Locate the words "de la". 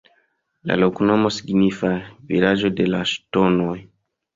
2.83-3.07